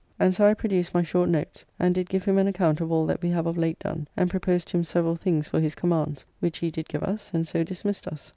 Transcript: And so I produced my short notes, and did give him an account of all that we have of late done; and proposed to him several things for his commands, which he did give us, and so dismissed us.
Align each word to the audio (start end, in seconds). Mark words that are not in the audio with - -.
And 0.17 0.33
so 0.33 0.47
I 0.47 0.55
produced 0.55 0.95
my 0.95 1.03
short 1.03 1.29
notes, 1.29 1.63
and 1.77 1.93
did 1.93 2.09
give 2.09 2.23
him 2.25 2.39
an 2.39 2.47
account 2.47 2.81
of 2.81 2.91
all 2.91 3.05
that 3.05 3.21
we 3.21 3.29
have 3.29 3.45
of 3.45 3.55
late 3.55 3.77
done; 3.77 4.07
and 4.17 4.31
proposed 4.31 4.67
to 4.69 4.77
him 4.77 4.83
several 4.83 5.15
things 5.15 5.45
for 5.47 5.59
his 5.59 5.75
commands, 5.75 6.25
which 6.39 6.57
he 6.57 6.71
did 6.71 6.89
give 6.89 7.03
us, 7.03 7.29
and 7.35 7.47
so 7.47 7.63
dismissed 7.63 8.07
us. 8.07 8.29